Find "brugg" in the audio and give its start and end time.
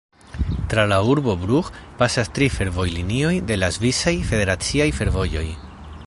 1.41-1.69